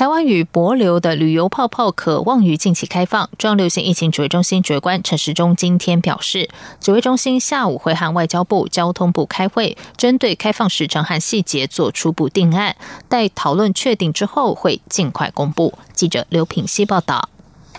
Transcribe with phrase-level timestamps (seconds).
[0.00, 3.28] 台湾与博流的旅游泡泡可望于近期开放。
[3.36, 6.48] 中央流行疫情指挥中心指挥官陈时中今天表示，
[6.80, 12.76] 指挥中心下午会和外交部、交通部开会，针对开放时程和细节做初步定案，
[13.10, 15.74] 待讨论确定之后会尽快公布。
[15.92, 17.28] 记者刘品希报道。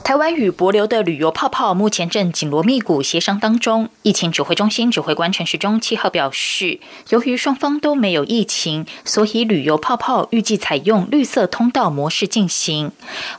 [0.04, 3.88] 台湾与博流的旅游泡泡目前正紧锣密鼓协商当中。
[4.02, 6.80] 疫情指挥中心指挥官陈时中七号表示，
[7.10, 12.92] 由于双方都没有疫情，所以旅游泡泡预计采用绿色通道模式进行。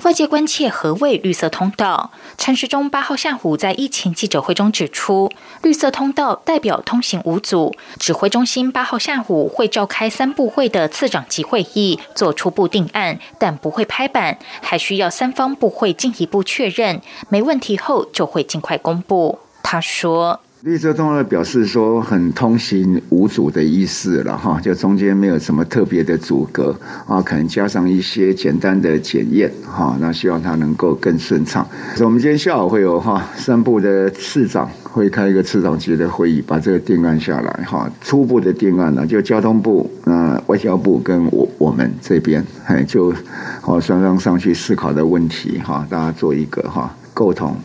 [0.05, 2.13] 外界关切何谓绿色通道？
[2.39, 5.31] 陈时中八号下午在疫情记者会中指出，
[5.63, 7.75] 绿色通道代表通行无阻。
[7.99, 16.43] 指挥中心八号下午会召开三部会的次长级会议，做初步定案，但不会拍板，还需要三方部会进一步。
[16.53, 17.01] 确认
[17.31, 19.39] 没问题后，就会尽快公布。
[19.63, 20.41] 他说。
[20.63, 31.67] 绿色通道表示说很通行无阻的意思了哈，就中间没有什么特别的阻隔啊，可能加上一些简单的检验哈，那希望它能够更顺畅。
[31.99, 37.91] 我们今天下午会有哈三部的次长会开一个次长级的会议，把这个定案下来哈。
[38.01, 43.13] 初步的定案呢，就交通部、呃外交部跟我我们这边，哎就
[43.61, 47.57] 好双方上去思考的问题哈，大家做一个哈沟通。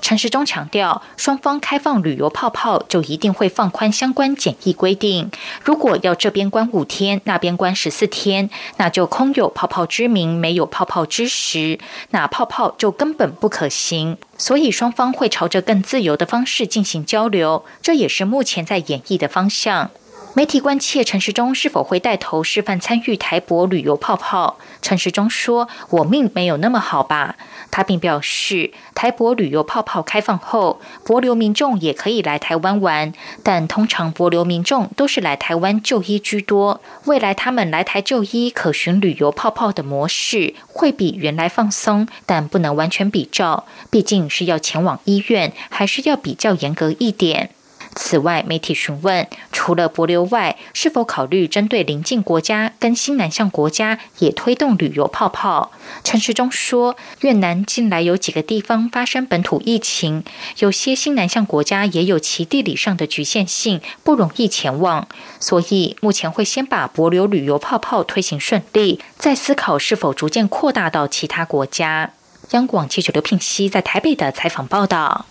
[0.00, 5.30] 陈时中强调，双方开放旅游泡泡，就一定会放宽相关检疫规定。
[5.62, 8.48] 如果要这边关五天，那边关十四天，
[8.78, 11.78] 那就空有泡泡之名，没有泡泡之实，
[12.10, 14.16] 那泡泡就根本不可行。
[14.38, 19.90] 所以双方会朝着更自由的方式进行交流，这也是目前在演绎的方向。
[20.34, 24.58] 媒体关切陈时中是否会带头示范参与台博旅游泡泡。
[24.82, 27.36] 陈时中说：“我命没有那么好吧？”
[27.70, 33.12] 他并表示，台博旅游泡泡开放后，博流民众也可以来台湾玩，
[33.42, 36.80] 但通常博流民众都是来台湾就医居多。
[37.04, 47.50] 未来他们来台就医，可循旅游泡泡的模式，会比原来放松，但不能完全比照，毕竟是要前往医院，还是要比较严格一点。
[47.98, 55.72] 此外，媒体询问，除了博流外，是否考虑针对邻近国家跟新南向国家也推动旅游泡泡？
[56.04, 60.22] 陈时中说，越南近来有几个地方发生本土疫情，
[60.58, 65.08] 有些新南向国家也有其地理上的局限性，不容易前往，
[65.40, 72.12] 所以目前会先把博流旅游泡泡推行顺利，再思考是否逐渐扩大到其他国家。
[72.50, 75.24] 央广记者刘聘熙在台北的采访报道。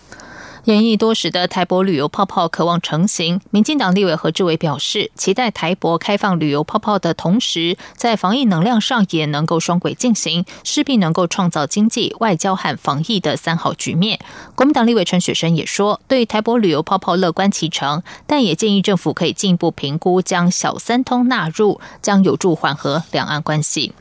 [0.66, 14.18] 演绎多时的台博旅游泡泡渴望成型，民进党立委何志伟表示，期待台博开放旅游泡泡的同时，在防疫能量上也能够双轨进行，势必能够创造经济、外交和防疫的三好局面。
[14.56, 23.92] 国民党立委陈雪生也说，对台博旅游泡泡乐观其成，但也建议政府可以进一步评估将小三通纳入，将有助缓和两岸关系。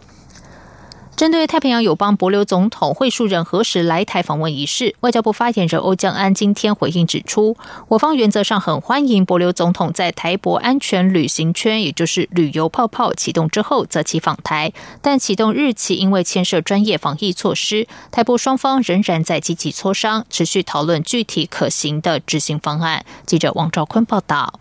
[1.15, 7.55] 针对太平洋友邦博流总统会述人何时来台访问一事，外交部发言人欧江安今天回应指出，
[7.87, 23.05] 我方原则上很欢迎博流总统在台博安全旅行圈，也就是旅游泡泡启动之后择期访台，但启动日期因为牵涉专业防疫措施，台博双方仍然在积极磋商，持续讨论具体可行的执行方案。
[23.25, 24.59] 记者王兆坤报道。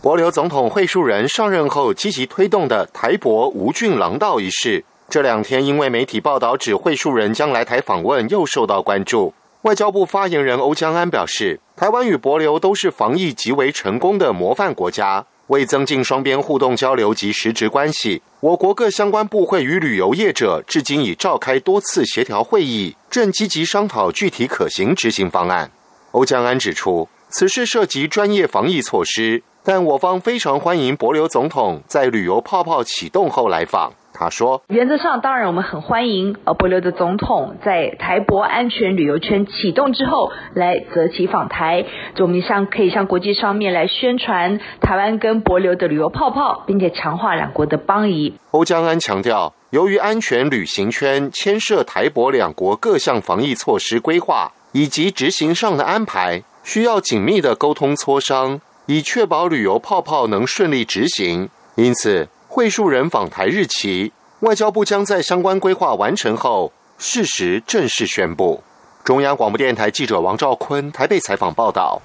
[0.00, 4.84] 博流总统会述人上任后积极推动的台博无菌廊道一事。
[5.08, 9.32] 这两天，因为媒体报道指会述人将来台访问，又受到关注。
[9.62, 15.24] 外交部发言人欧江安表示，台湾与博流都是防疫极为成功的模范国家。
[15.48, 25.70] 为增进双边互动交流及实质关系，我国各相关部会与旅游业者至今已召开多次协调会议，正积极商讨具体可行执行方案。
[26.10, 33.92] 欧江安指出，此事涉及专业防疫措施，但我方非常欢迎博流总统在旅游泡泡启动后来访。
[34.18, 41.84] 他说：“原则上，当然我们很欢迎呃，博流的总统在台博安全旅游圈启动之后来择期访台，
[42.14, 61.50] 就我们向可以向国际上面来宣传台湾跟博流的旅游泡泡，并且强化两国的邦谊。”欧江安强调，由于安全旅行圈牵涉台博两国各项防疫措施规划以及执行上的安排，需要紧密的沟通磋商，以确保旅游泡泡能顺利执行。
[61.74, 62.28] 因此。
[62.56, 64.10] 会述人访台日期，
[64.40, 68.62] 外交部将在相关规划完成后，适时正式宣布。
[69.06, 72.02] 中央广播电台记者王兆坤台北采访报道。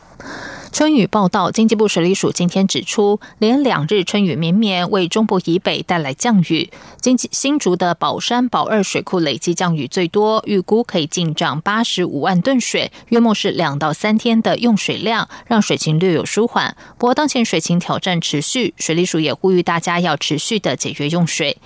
[0.71, 6.69] 春雨报道，经济部水利署今天指出，连两日春雨绵绵，为中部以北带来降雨。
[7.01, 16.75] 经济新竹的宝山宝二水库累计降雨最多，预估可以进账八十五万吨水，约莫是两到三天的用水量，让水情略有舒缓。
[17.00, 21.57] 不过，当前水情挑战持续，水利署也呼吁大家要持续的节约用水。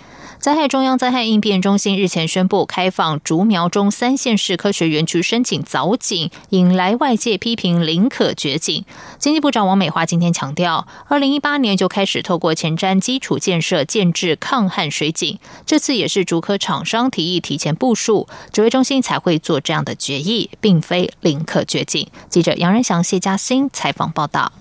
[0.45, 8.85] 灾害中央灾害应变中心日前宣布开放竹苗中三县市科学园区申请凿井，引来外界批评林可掘井。
[9.17, 22.07] 经济部长王美花今天强调，二零一八年就开始透过前瞻基础建设建制抗旱水井，这次也是竹科厂商提议提前部署，指挥中心才会做这样的决议，并非林可掘井。
[22.29, 24.51] 记者杨仁祥、谢嘉欣采访报道。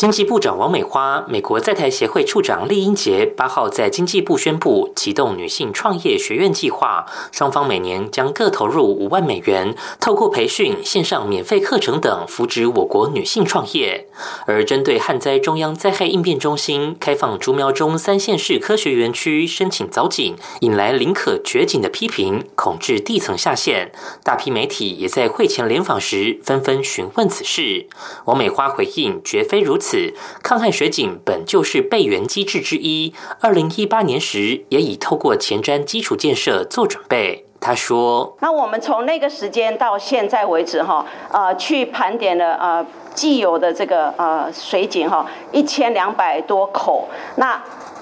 [0.00, 14.06] 经济部长王美花、美国在台协会处长厉英杰八号在经济部宣布启动女性创业学院计划，双方每年将各投入五万美元，透过培训、线上免费课程等扶植我国女性创业。
[14.46, 23.92] 而针对旱灾中央灾害应变中心开放竹苗中三县市科学园区申请凿井，引来林可掘井的批评，恐致地层下陷。
[24.24, 27.86] 大批媒体也在会前联访时纷纷询问此事。
[28.24, 29.89] 王美花回应：绝非如此。
[29.90, 37.49] 此抗旱水井本就是备援机制之一，二零一八年时也已透过前瞻基础建设做准备。
[37.60, 42.84] 他说：“那我们从那个时间到现在为止，哈，呃，去盘点了呃
[43.14, 47.60] 既有的这个呃水井哈一千两百多口，那。”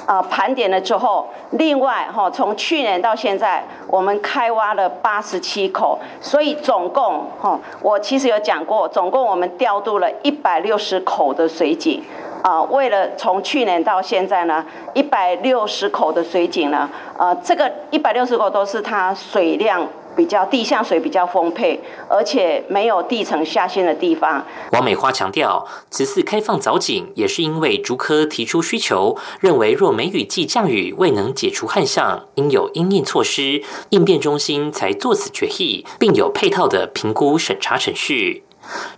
[0.09, 12.03] 呃，盘点了之后，另外哈，从去年到现在，我们开挖了八十七口，所以总共哈，我其实有讲过，总共我们调度了一百六十口的水井，
[12.43, 14.65] 啊，为了从去年到现在呢，
[14.95, 19.87] 一百六十口的水井呢，呃，这个一百六十口都是它水量。
[20.17, 24.45] 比较地下水比较丰沛，而且没有地层下陷的地方。
[24.73, 38.43] 王美花强调，此次开放藻井也是因为竹科提出需求，认为若梅雨季降雨未能解除旱象，应有应应措施，应变中心才作此决议，并有配套的评估审查程序。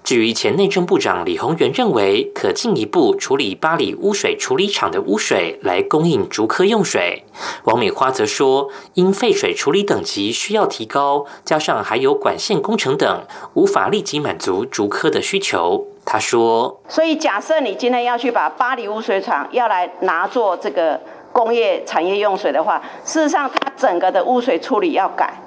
[0.02, 7.24] 至于前内政部长李鸿源认为可进一步处理巴黎污水处理厂的污水来供应竹科用水，
[7.64, 13.22] 王美花则说，因废水处理等级需要提高，加上还有管线工程等，
[13.54, 15.86] 无法立即满足竹科的需求。
[16.04, 21.00] 他说，所以假设你今天要去把巴黎污水厂要来拿做这个
[21.30, 25.40] 工业产业用水的话，事实上它整个的污水处理要改，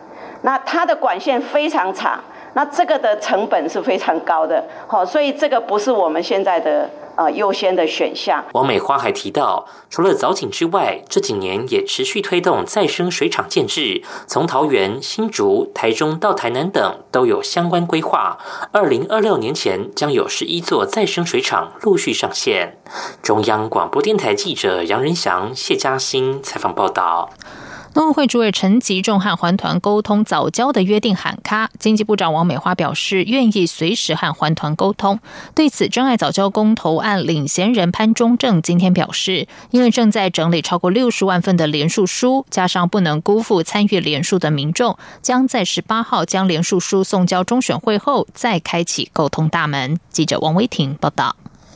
[0.43, 2.23] 那它的管线非常长。
[2.53, 8.43] 那这个的成本是非常高的，好，所以这个不是我们现在的呃优先的选项。
[8.53, 18.37] 王美花还提到，除了藻井之外，这几年也持续推动再生水厂建制，从桃园、新竹、台中到台南等都有相关规划。
[18.71, 22.77] 二零二六年前将有十一座再生水厂陆续上线。
[23.23, 27.31] 中央广播电台记者杨仁祥、谢嘉欣采访报道。
[27.95, 35.19] 农委会主委陈吉仲和环团沟通早交的约定喊卡，经济部长王美花表示愿意随时和环团沟通。
[35.53, 49.99] 对此，真爱早交公投案领衔人潘中正今天表示，因为正在整理超过六十万份的联署书，加上不能辜负参与联署的民众，将在十八号将联署书送交中选会后，再开启沟通大门。
[50.09, 51.35] 记者王威婷报道。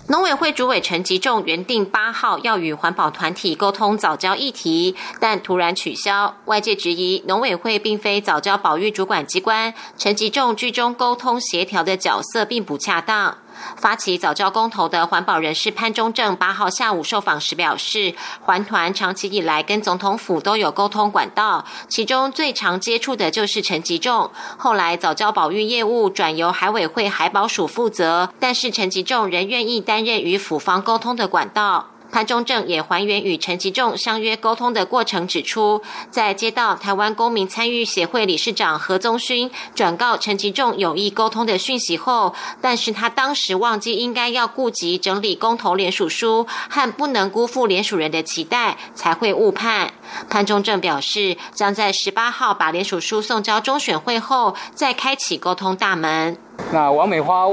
[0.09, 6.37] 农委会主委陈吉仲原定八号要与环保团体沟通早教议题，但突然取消。
[6.45, 13.37] 外界质疑农委会并非早教保育主管机关，陈吉仲居中沟通协调的角色并不恰当。
[13.75, 24.31] 发起早教公投的环保人士潘中正八号下午受访时表示，环团长期以来跟总统府都有沟通管道，其中最常接触的就是陈吉仲。
[24.57, 31.87] 后来早教保育业务转由海委会海保署负责，但是陈吉仲仍愿意担任与府方沟通的管道。
[32.11, 49.91] 潘中正也还原与陈吉仲相约沟通的过程，指出，在接到台湾公民参与协会理事长何宗勋转告陈吉仲有意沟通的讯息后，但是他当时忘记应该要顾及整理公投联署书和不能辜负联署人的期待，才会误判。
[50.29, 56.37] 潘中正表示，将在十八号把联署书送交中选会后，再开启沟通大门。
[56.71, 57.47] 那王美花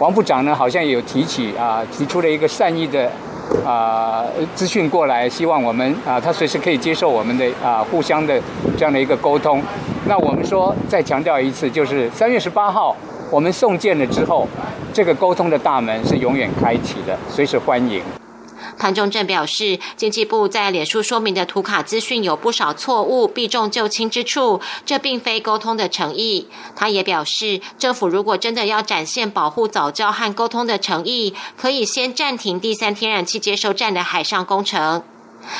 [0.00, 3.10] 王部长呢，好像有提起啊，提出了一个善意的。
[3.64, 8.40] 啊，资讯过来，希望我们啊，他随时可以接受我们的啊，互相的
[8.76, 9.62] 这样的一个沟通。
[10.06, 12.96] 那我们说，再强调一次，就是三月十八号
[13.30, 14.46] 我们送件了之后，
[14.92, 18.02] 这个沟通的大门是永远开启的，随时欢迎。
[18.78, 26.48] 潘中正表示，经济部在脸书说明的图卡资讯有不少错误、避重就轻之处，这并非沟通的诚意。
[26.74, 35.02] 他也表示，政府如果真的要展现保护早教和沟通的诚意，可以先暂停第三天然气接收站的海上工程。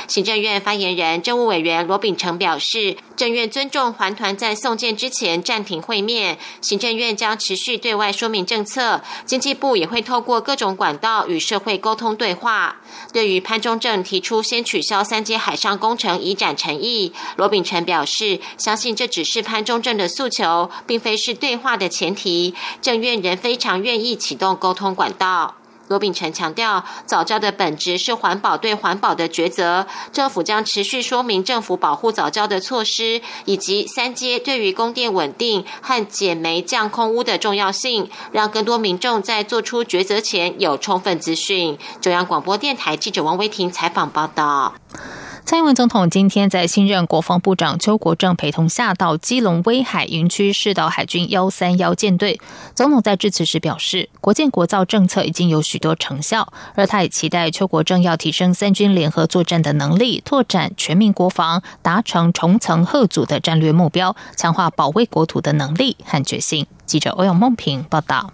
[0.07, 12.77] 行政院发言人、政务委员罗秉成表示，政院尊重环团在送件之前暂停会面，行政院将持续对外说明政策，经济部也会透过各种管道与社会沟通对话。
[13.13, 25.55] 对于潘中正提出先取消三阶海上工程以展诚意，罗秉成表示，相信这只是潘中正的诉求，并非是对话的前提，政院仍非常愿意启动沟通管道。
[25.89, 29.87] 罗秉成强调，早教的本质是环保对环保的抉择。
[30.13, 41.79] 政府将持续说明政府保护早教的措施，以及三阶对于供电稳定和减煤降空污的重要性，让更多民众在做出抉择前有充分资讯。
[42.01, 44.75] 中央广播电台记者王威婷采访报道。
[45.47, 52.41] 蔡英文总统今天在新任国防部长邱国正陪同下到基隆威海营区试导海军幺三幺舰队。
[52.75, 66.67] 总统在致辞时表示，国建国造政策已经有许多成效，而他也期待邱国正要提升三军联合作战的能力，拓展全民国防，达成重层贺组的战略目标，强化保卫国土的能力和决心。
[66.87, 68.33] 记者欧阳梦平报道。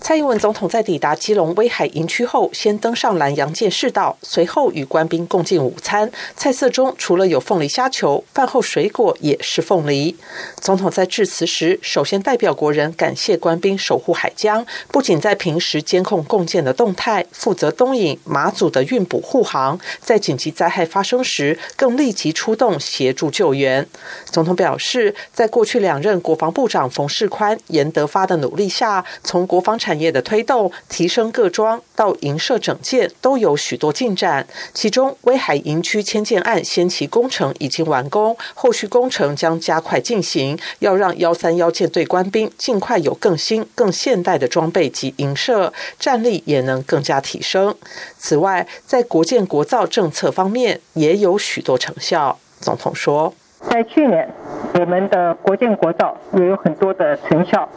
[0.00, 6.10] 蔡英文总统在抵达基隆威海营区后，先登上南洋舰世道，随后与官兵共进午餐。
[6.34, 10.16] 菜色中除了有凤梨虾球，饭后水果也是凤梨。
[10.58, 23.86] 总统在致辞时，首先代表国人感谢官兵守护海疆，不仅在平时监控共建的动态，负责东引、马祖的运补护航，在紧急灾害发生时，更立即出动协助救援。
[24.24, 34.46] 总统表示，在过去两任国防部长冯世宽、严德发的努力下，从国防产产业的推动、提升各装到营舍整建都有许多进展。
[34.72, 47.74] 其中，威海营区迁建案先期工程已经完工，后续工程将加快进行，要让幺三幺舰队官兵尽快有更新、更现代的装备及营舍，战力也能更加提升。
[48.16, 52.38] 此外，在国建国造政策方面也有许多成效。
[52.60, 53.34] 总统说。
[53.68, 54.26] 在去年，
[54.72, 57.68] 我们的国建国造也有很多的成效。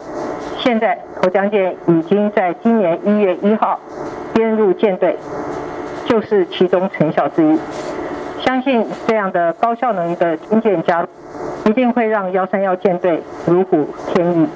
[0.63, 3.77] 现在，投江舰已经在今年一月一号
[4.33, 5.17] 编入舰队，
[6.05, 7.59] 就是其中成效之一。
[8.41, 11.07] 相信这样的高效能的军舰加入，
[11.65, 14.47] 一定会让幺三幺舰队如虎添翼。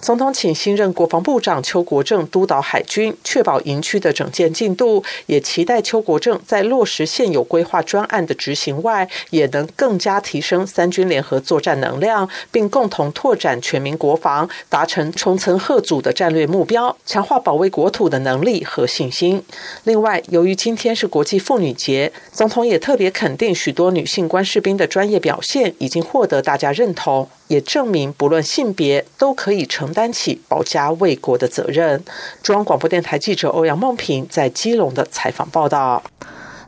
[0.00, 19.42] 总统请新任国防部长邱国正督导海军，确保营区的整建进度，也期待邱国正在落实现有规划专案的执行外，也能更加提升三军联合作战能量，并共同拓展全民国防，达成重层贺组的战略目标，强化保卫国土的能力和信心。
[19.84, 27.28] 另外，由于今天是国际妇女节，总统也特别肯定许多女性官士兵的专业表现已经获得大家认同。
[27.48, 32.02] 也证明，不论性别，都可以成担起保家卫国的责任。
[32.42, 36.02] 中央广播电台记者欧阳梦平在基隆的采访报道。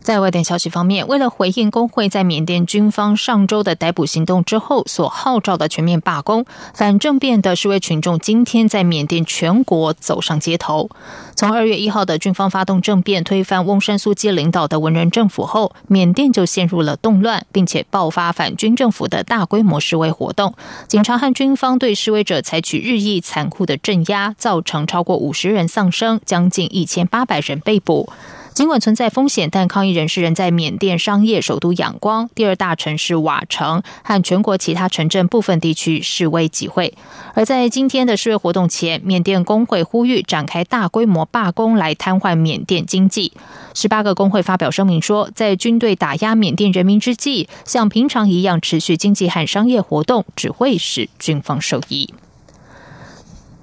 [0.02, 6.44] 在外电消息方面，为了回应工会在缅甸军方上周的逮捕行动之后所号召的全面罢工，
[6.74, 10.90] 反政变的示威群众今天在缅甸全国走上街头。
[11.34, 20.54] 从二月一号的军方发动政变推翻翁山苏基领导的文人政府后，缅甸就陷入了动乱，并且爆发反军政府的大规模示威活动。
[20.88, 28.12] 警察和军方对示威者采取日益残酷的镇压，造成超过五十人丧生，将近一千八百人被捕。
[28.54, 36.92] 尽管存在风险，但抗议人士仍在缅甸商业首都仰光、第二大城市瓦城和全国其他城镇部分地区示威集会。
[37.34, 43.32] 而在今天的示威活动前，缅甸工会呼吁展开大规模罢工来瘫痪缅甸经济。
[43.72, 52.12] 十八个工会发表声明说，在军队打压缅甸人民之际，像平常一样持续经济和商业活动，只会使军方受益。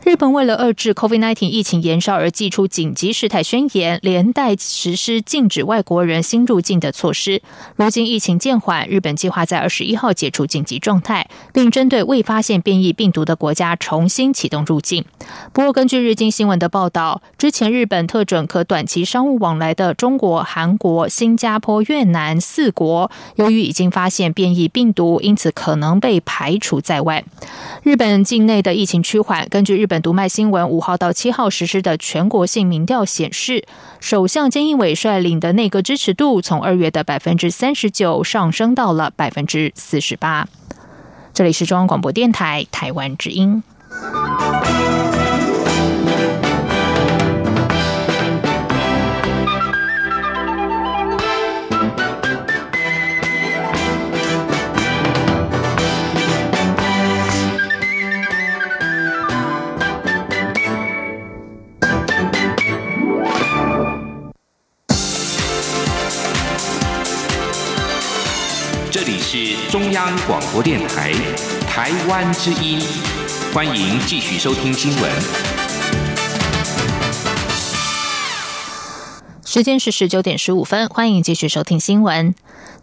[0.05, 7.41] 日本为了遏制 COVID-19 疫情延烧而祭出紧急事态宣言，连带实施禁止外国人新入境的措施。
[7.75, 15.03] 如今疫情渐缓，日本计划在二十一号解除紧急状态，并针对未发现变异病毒的国家重新启动入境。
[15.51, 27.23] 不过，根据日经新闻的报道，之前日本特准可短期商务往来的中国、韩国、新加坡、越南四国，由于已经发现变异病毒，因此可能被排除在外。
[27.83, 29.99] 日本境内的疫情趋缓，根据日本。
[30.01, 33.65] 读卖新闻五号到七号实施的全国性民调显示，
[33.99, 40.47] 首相菅义伟率领的内阁支持度从二月的百分之三十九上升到了百分之四十八。
[41.33, 43.61] 这里是中央广播电台台湾之音。
[69.31, 71.13] 是中央广播电台
[71.67, 72.81] 台湾之音，
[73.53, 75.11] 欢迎继续收听新闻。
[79.45, 82.33] 时间是十九点十五分，欢迎继续收听新闻。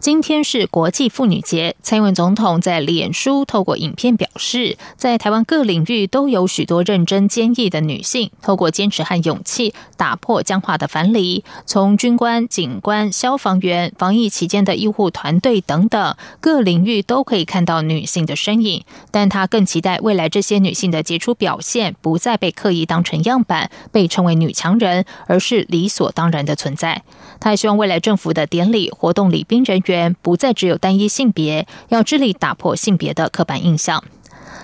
[0.06, 11.42] 今天是国际妇女节，蔡英文总统在脸书透过影片表示，在台湾各领域都有许多认真坚毅的女性，透过坚持和勇气打破僵化的樊篱。
[11.66, 18.84] 从军官、警官、消防员、防疫期间的医护团队等等各领域都可以看到女性的身影。
[19.10, 27.02] 但他更期待未来这些女性的杰出表现不再被刻意当成样板，被称为女强人，而是理所当然的存在。
[27.40, 34.02] 他也希望未来政府的典礼活动礼宾人员不再只有单一性别，要致力打破性别的刻板印象。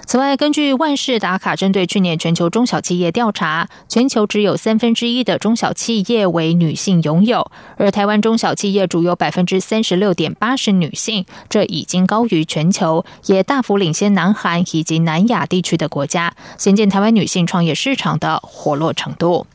[0.05, 19.47] 此外，根据万事达卡针对去年全球中小企业调查，全球只有三分之一的中小企业为女性拥有，而台湾中小企业主有百分之三十六点八是女性，这已经高于全球，也大幅领先南韩以及南亚地区的国家，显见台湾女性创业市场的活络程度。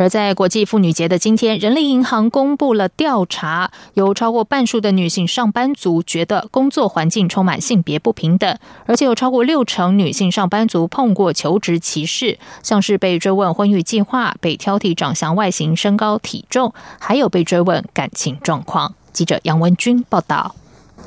[0.00, 18.94] 而在国际妇女节的今天，人力银行公布了调查，有超过半数的女性上班族觉得工作环境充满性别不平等，而且有超过六成女性上班族碰过求职歧视，像是被追问婚育计划、被挑剔长相、外形、身高、体重，还有被追问感情状况。
[19.12, 20.54] 记者杨文君报道。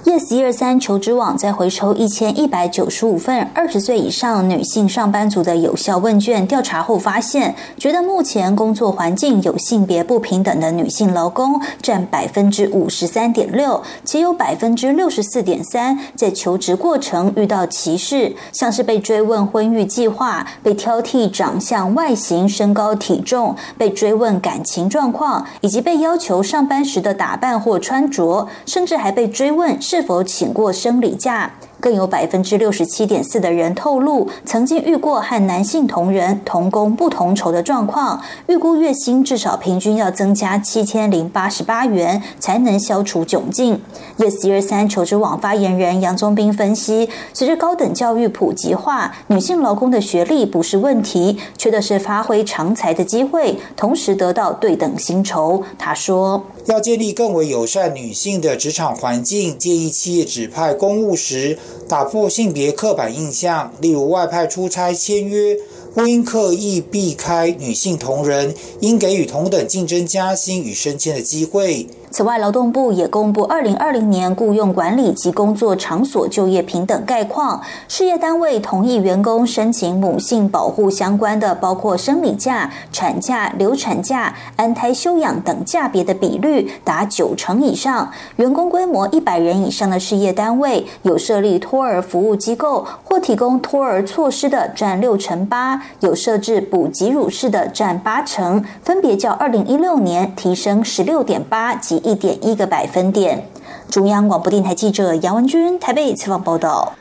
[0.05, 29.81] Yes 一二三求职网在回收一千一百九十五份二十岁以上女性上班族的有效问卷调查后，发现觉得目前工作环境有性别不平等的女性劳工占百分之五十三点六，且有百分之六十四点三在求职过程遇到歧视，像是被追问婚育计划、被挑剔长相、外形、身高、体重、被追问感情状况，以及被要求上班时的打扮或穿着，甚至还被追问。
[29.93, 31.53] 是否请过生理假？
[31.83, 43.81] 更有百分之六十七点四的人透露，曾经遇过和男性同仁同工不同酬的状况，预估月薪至少平均要增加七千零八十八元，才能消除窘境。
[44.17, 55.61] Yes 一二三求职网发言人杨宗斌分析，随着高等教育普及化，女性劳工的学历不是问题，缺的是发挥长才的机会，同时得到对等薪酬。
[55.77, 56.45] 他说。
[56.65, 65.57] 要建立更为友善女性的职场环境，建议企业指派公务时打破性别刻板印象，例如外派出差签约。
[65.93, 71.87] 不应刻意避开女性同仁，应给予同等竞争加薪与升迁的机会。
[72.09, 88.11] 此外，劳动部也公布二零二零年雇佣管理及工作场所就业平等概况，事业单位同意员工申请母性保护相关的，包括生理假、产假、流产假、安胎休养等假别的比率达九成以上。
[88.35, 95.82] 员工规模一百人以上的事业单位，有设立托儿服务机构或提供托儿措施的，占六成八。
[95.99, 103.47] 有设置补给乳室的占八成，分别较二零一六年提升十六点八及一点一个百分点。
[103.89, 106.93] 中央广播电台记者杨文君台北采访报道。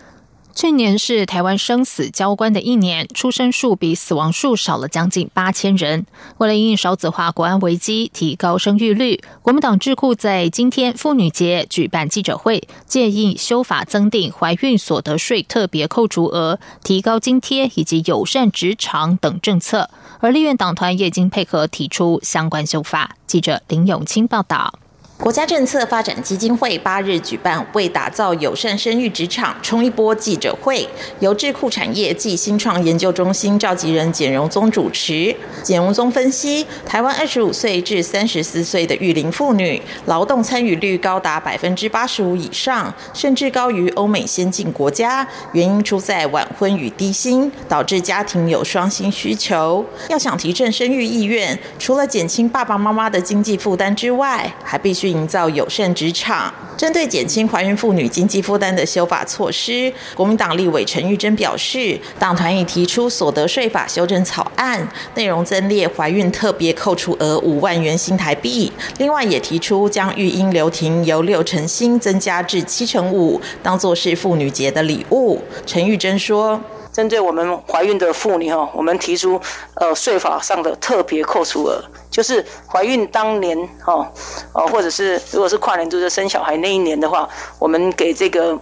[0.54, 6.06] 去年是台湾生死交关的一年，出生数比死亡数少了将近八千人。
[6.38, 19.88] 为了应少子化国安危机，提高生育率，国民党智库在今天妇女节举办记者会，建议修法增订怀孕所得税特别扣除额、提高津贴以及友善职场等政策。
[20.20, 23.16] 而立院党团也经配合提出相关修法。
[23.26, 24.81] 记者林永清报道。
[25.22, 30.84] 国家政策发展基金会八日举办为打造友善生育职场冲一波记者会，
[31.20, 35.32] 由智库产业暨新创研究中心召集人简荣宗主持。
[35.62, 45.24] 简荣宗分析，台湾二十五岁至三十四岁的育龄妇女劳动参与率高达百分之八十五以上，甚至高于欧美先进国家。
[45.52, 49.86] 原因出在晚婚与低薪，导致家庭有双薪需求。
[50.08, 55.11] 要想提振生育意愿，除了减轻爸爸妈妈的经济负担之外，还必须。
[55.12, 75.40] 营造友善职场，针对减轻怀孕妇女经济负担的修法措施，国民党立委陈玉珍表示，党团已提出所得税法修正草案，内容增列怀孕特别扣除额五万元新台币，另外也提出将育婴留停由六成新增加至七成五，当作是妇女节的礼物。
[75.66, 76.60] 陈玉珍说。
[76.92, 79.40] 针对我们怀孕的妇女哈，我们提出
[79.74, 84.06] 呃税法上的特别扣除额，就是怀孕当年哈，
[84.52, 87.28] 哦或者是如果是跨年就是生小孩那一年的话，
[87.58, 88.58] 我们给这个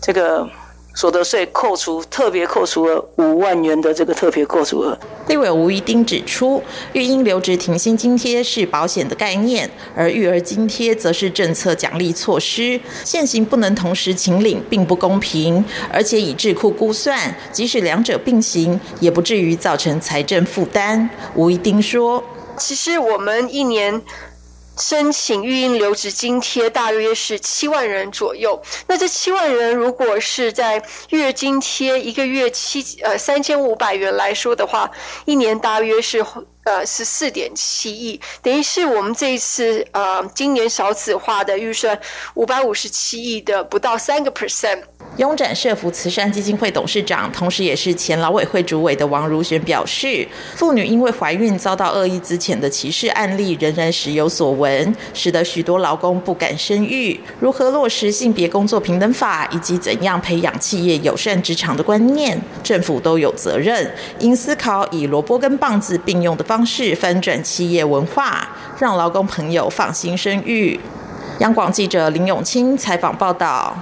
[0.00, 0.48] 这个
[0.94, 4.96] 所得税扣除特别扣除额五万元的这个特别扣除额。
[5.26, 15.64] 立委吴一丁指出，育婴留职停薪津贴是保险的概念，而育儿津贴则是政策奖励措施，现行不能同时请领，并不公平。
[15.92, 21.08] 而且以智库估算，即使两者并行，也不至于造成财政负担。
[21.34, 22.22] 吴一丁说
[22.56, 24.00] ：“其实我们一年。”
[24.76, 28.60] 申请育婴留职津贴大约是七万人左右。
[28.86, 34.90] 那这七万人如果是在育儿津贴一个月七呃三千五百元来说的话，
[35.24, 36.24] 一年大约是
[36.64, 41.98] 呃十四点七亿，等于是我们这一次呃今年少子化的预算
[42.34, 44.82] 五百五十七亿的不到三个 percent。
[45.18, 57.18] 拥展社福慈善基金会董事长，同时也是前劳委会主委的王如璇表示，妇女因为怀孕遭到恶意资遣的歧视案例仍然时有所闻，使得许多劳工不敢生育。
[57.38, 63.88] 如何落实性别工作平等法，以及怎样培养企业友善职场的观念，政府都有责任。
[64.18, 68.48] 应思考以萝卜跟棒子并用的方式翻转企业文化，
[68.80, 70.80] 让劳工朋友放心生育。
[71.38, 73.76] 央广记者林永清采访报道。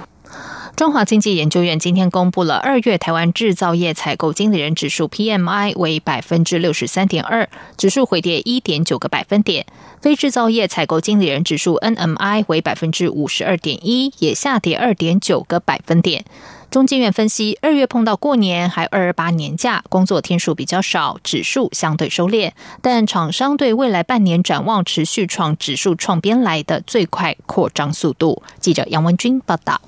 [0.75, 9.65] 中华经济研究院今天公布了二月台湾制造业采购经理人指数 PMI 为百分之六十三点二，指数回跌一点九个百分点；
[10.01, 16.25] 非制造业采购经理人指数 NMI 为百分之五十二点一，也下跌二点九个百分点。
[16.71, 28.41] 中经院分析，二月碰到过年，还二二八年假，工作天数比较少，指数相对收敛，但厂商对未来半年展望持续创指数创编来的最快扩张速度。
[28.59, 29.79] 记者杨文军报道。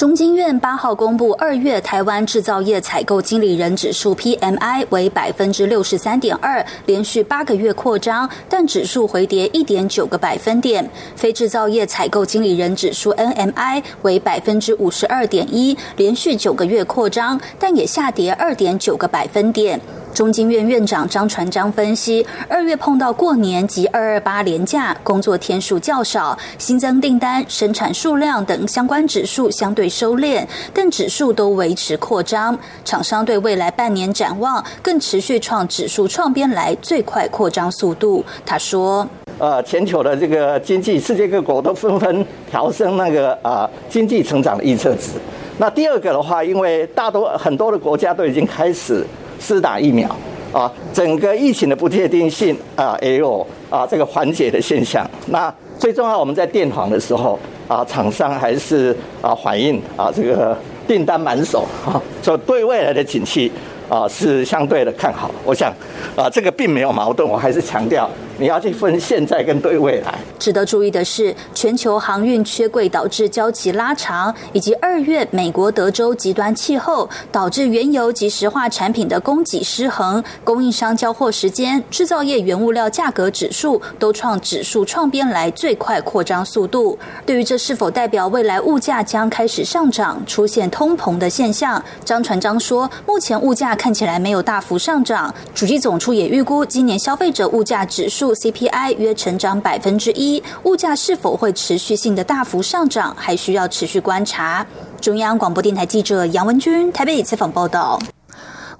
[0.00, 10.88] 中经院八号公布，二月台湾制造业采购经理人指数 PMI 为百分之六十三点二，连续八个月扩张，但指数回跌一点九个百分点。
[11.16, 19.78] 非制造业采购经理人指数 NMI 为百分之五十二点一，连续九个月扩张，但也下跌二点九个百分点。
[20.12, 30.44] 中经院院长张传章分析，二月碰到过年及二二八连假，工作天数较少，新增订单、生产数量等相关指数相对收敛，
[30.74, 32.58] 但指数都维持扩张。
[32.84, 38.24] 厂商对未来半年展望，更持续创指数创编来最快扩张速度。
[38.44, 39.06] 他说
[39.38, 45.12] ：“呃，全球的这个经济，世界各国都纷纷调升那个啊经济成长的预测值。
[45.58, 49.06] 那第二个的话，因为大多很多的国家都已经开始。”
[49.40, 50.08] 施打疫苗
[50.52, 55.08] 啊，整个疫情的不确定性啊，也有啊这个缓解的现象。
[55.28, 63.50] 那最重要，我们在电访的时候啊，厂商还是啊反映啊这个订单满手啊，所以对未来的景气
[63.88, 65.30] 啊是相对的看好。
[65.44, 65.72] 我想
[66.14, 68.08] 啊，这个并没有矛盾，我还是强调。
[68.40, 70.18] 你要去分现在跟对未来。
[70.38, 86.98] 值得注意的是，全球航运缺柜导致交期拉长，以及二月美国德州极端气候导致原油及石化产品的供给失衡，供应商交货时间、制造业原物料价格指数都创指数创编来最快扩张速度。
[87.26, 95.34] 对于这是否代表未来物价将开始上涨、出现通膨的现象，张传章说，目前物价看起来没有大幅上涨。
[95.54, 98.29] 主机总处也预估，今年消费者物价指数。
[98.34, 104.66] CPI 约成长百分之一，物价是否会持续性的大幅上涨，还需要持续观察。
[105.00, 107.98] 中央广播电台记者杨文君台北采访报道。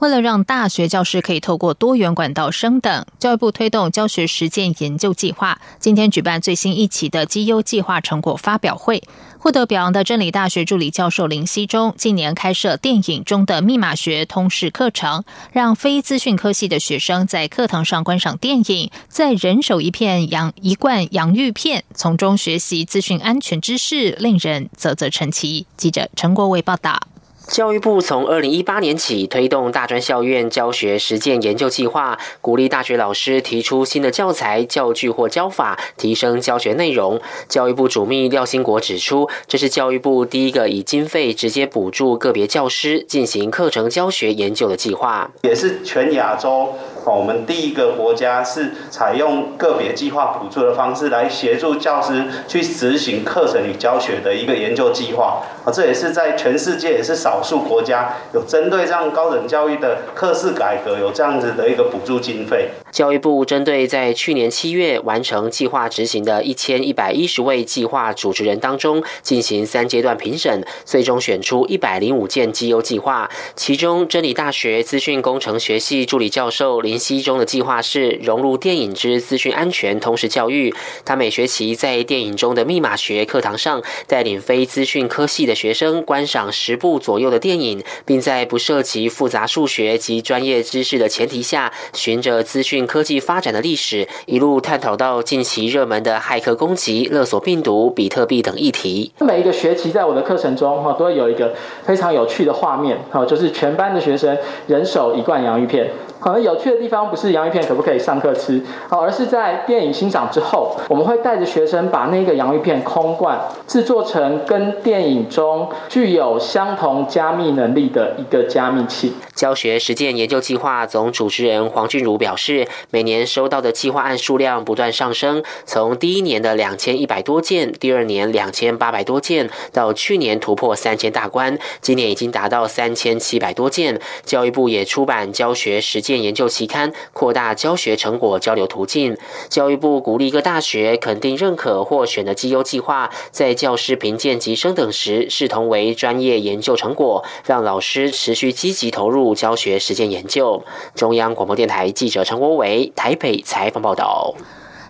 [0.00, 9.02] 为了让大学教师可以透过多元管道升等，教育部推动教学实践研究计划，今天举办最新一期的绩优计划成果发表会。
[9.42, 25.66] 获得表扬的真理大学助理教授林希中，近年开设电影中的密码学通识课程，让非资讯科系的学生在课堂上观赏电影，在人手一片洋一罐洋芋片，从中学习资讯安全知识，令人啧啧称奇。
[25.78, 27.00] 记者陈国伟报道。
[27.48, 37.20] 教育部从二零一八年起推动大专校院教学实践研究计划，鼓励大学老师提出新的教材、教具或教法，提升教学内容。
[37.48, 46.72] 教育部主秘廖新国指出，这是教育部第一个以经费直接补助个别教师进行课程教学研究的计划，也是全亚洲。
[47.06, 62.68] 我们第一个国家是采用个别计划补助的方式来协助教师去执行课程与教学的一个研究计划啊，这也是在全世界也是少数国家有针对这样高等教育的课室改革有这样子的一个补助经费。
[62.92, 76.80] 教育部针对在去年七月完成计划执行的一千一百一十位计划主持人当中进行三阶段评审，最终选出一百零五件绩优计划，其中真理大学资讯工程学系助理教授。
[76.80, 80.74] 林西中的计划是融入电影之资讯安全通识教育。
[81.04, 99.12] 他每学期在电影中的密码学课堂上，带领非资讯科系的学生观赏十部左右的电影，并在不涉及复杂数学及专业知识的前提下，循着资讯科技发展的历史，一路探讨到近期热门的骇客攻击、勒索病毒、比特币等议题。
[99.20, 105.90] 每一个学期在我的课程中，哈，都会有一个非常有趣的画面，哈，就是全班的学生人手一罐洋芋片。
[106.20, 119.12] 可能有趣的地方不是洋芋片可不可以上课吃，好，而是在电影欣赏之后，我们会带着学生把那个洋芋片空罐制作成跟电影中具有相同加密能力的一个加密器。
[119.34, 134.00] 教学实践研究计划总主持人黄俊儒表示，每年收到的计划案数量不断上升，从第一年的两千一百多件，第二年两千八百多件，到去年突破三千大关，今年已经达到三千七百多件。
[134.24, 136.20] 教育部也出版教学实践。
[136.20, 150.64] 研究期刊扩大教学成果交流途径，教育部鼓励各大学肯定认可或选的绩优计划，在教师评鉴及升等时视同为专业研究成果，让老师持续积极投入教学实践研究。
[150.94, 154.34] 中央广播电台记者陈国伟台北采访报道。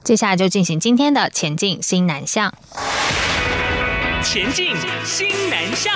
[0.05, 2.53] 接下来就进行今天的前进新南向。
[4.23, 5.95] 前进新南向。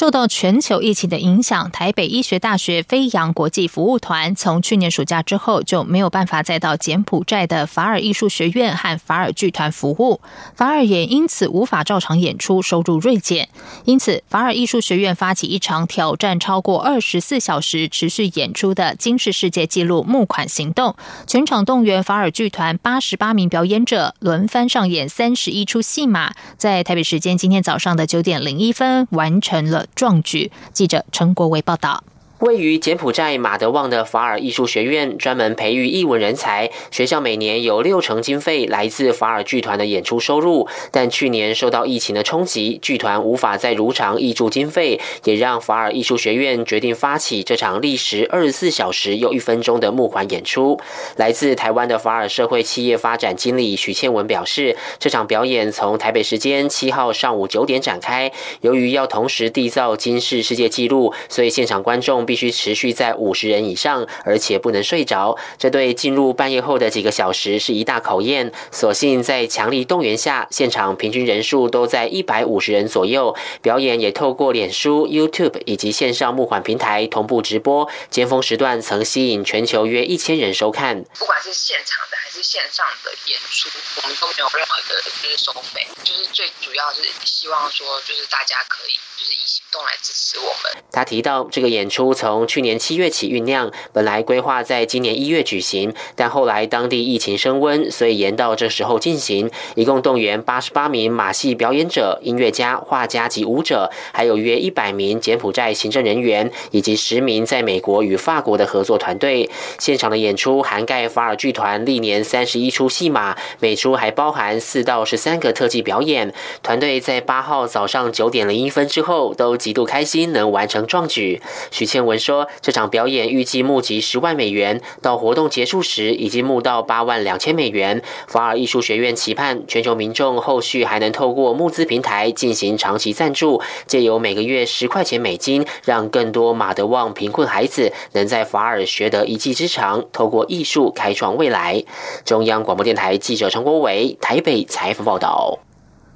[0.00, 10.22] 受到全球疫情的影响，台北医学大学飞扬国际服务团从去年暑假之后就没有办法再到柬埔寨的法尔艺术学院和法尔剧团服务，
[10.54, 13.50] 法尔也因此无法照常演出，收入锐减。
[13.84, 29.84] 因此，法尔艺术学院发起一场挑战超过二十四小时持续演出的惊世世界纪录募款行动，全场动员法尔剧团八十八名表演者轮番上演三十一出戏码，在台北时间今天早上的九点零一分完成了。
[29.94, 30.50] 壮举。
[30.72, 32.02] 记者陈国维报道。
[32.40, 40.66] 位于柬埔寨马德旺的法尔艺术学院专门培育艺文人才，学校每年有六成经费来自法尔剧团的演出收入。
[40.90, 50.80] 但去年受到疫情的冲击，剧团无法再如常挹注经费，也让法尔艺术学院决定发起这场历时二十四小时又一分钟的募款演出。
[51.16, 62.29] 来自台湾的法尔社会企业发展经理许倩文表示，这场表演从台北时间七号上午九点展开，由于要同时缔造金世世界纪录，所以现场观众。
[62.30, 65.36] 必须持续在五十人以上，而且不能睡着。
[65.58, 68.52] 这对进入半夜后的几个小时是一大考验。
[68.70, 73.34] 所幸在强力动员下，现场平均人数都在一百五十人左右。
[73.62, 77.90] 表演也透过脸书、YouTube 以及线上募款平台同步直播。
[78.10, 81.02] 尖峰时段曾吸引全球约一千人收看。
[81.18, 83.68] 不管是现场的还是线上的演出，
[84.00, 90.82] 我们都没有任何的就是收费，就是最主要是希望说，就是大家可以就是以行动来支持我们。
[90.92, 92.12] 他提到这个演出。
[92.12, 99.50] 从去年七月起酝酿，本来规划在今年一月举行，但后来当地疫情升温，所以延到这时候进行。
[99.74, 109.48] 一共动员八十八名马戏表演者、音乐家、画家及舞者，还有约一百名柬埔寨行政人员，以及十名在美国与法国的合作团队。
[109.78, 116.34] 现场的演出涵盖法尔剧团历年三十一出戏码，每出还包含四到十三个特技表演。
[116.62, 121.40] 团队在八号早上九点零一分之后，都极度开心能完成壮举。
[121.70, 122.00] 许倩。
[122.00, 128.02] 文说，这场表演预计募集十万美元，到活动结束时已经募到八万两千美元。
[128.26, 141.84] 法尔艺术学院期盼全球民众后续还能透过募资平台进行长期赞助，借由每个月十块钱美金，让更多马德旺贫困孩子能在法尔学得一技之长，透过艺术开创未来。
[142.24, 145.69] 中央广播电台记者陈国伟台北采访报道。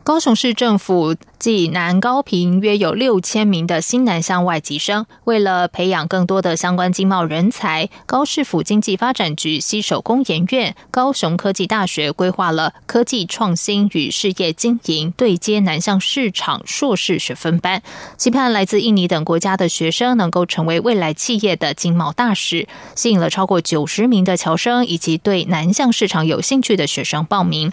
[0.05, 17.83] 高雄市政府暨南高平约有六千名的新南向外籍生，为了培养更多的相关经贸人才，高市府经济发展局西手工研院、高雄科技大学规划了科技创新与事业经营对接南向市场硕士学分班，
[18.19, 27.73] 期盼来自印尼等国家的学生能够成为未来企业的经贸大使，吸引了超过九十名的侨生以及对南向市场有兴趣的学生报名。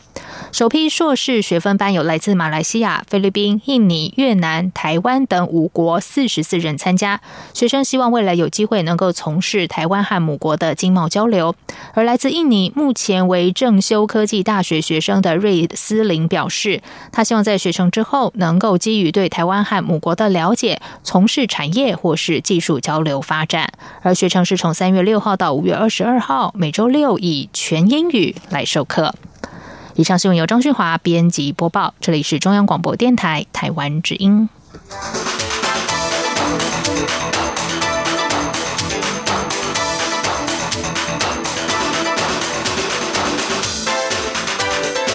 [0.53, 7.19] 首批硕士学分班有来自马来西亚、菲律宾、印尼、越南、台湾等五国四十四人参加。
[7.55, 11.55] 学生希望未来有机会能够从事台湾和母国的经贸交流。
[11.95, 23.73] 而来自印尼、目前为正修科技大学学生的瑞斯林表示，他希望在学成之后能够基于对台湾和母国的了解，从事产业或是技术交流发展。
[24.03, 29.15] 而学成是从三月六号到五月二十二号，每周六以全英语来授课。
[30.01, 34.49] 以上新闻由张旭华编辑播报，这里是中央广播电台台湾之音。